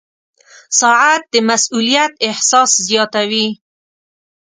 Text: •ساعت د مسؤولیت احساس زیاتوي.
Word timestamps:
•ساعت 0.79 1.21
د 1.33 1.35
مسؤولیت 1.49 2.13
احساس 2.27 2.71
زیاتوي. 2.87 3.47